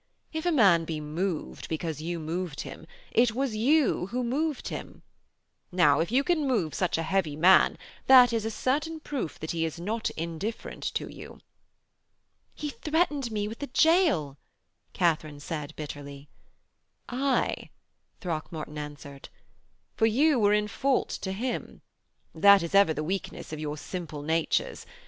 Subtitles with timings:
[0.33, 5.03] 'If a man be moved because you moved him, it was you who moved him.
[5.71, 7.77] Now, if you can move such a heavy man
[8.07, 11.39] that is a certain proof that he is not indifferent to you.'
[12.55, 14.39] 'He threatened me with a gaol,'
[14.93, 16.27] Katharine said bitterly.
[17.07, 17.69] 'Aye,'
[18.21, 19.29] Throckmorton answered,
[19.93, 21.83] 'for you were in fault to him.
[22.33, 24.87] That is ever the weakness of your simple natures.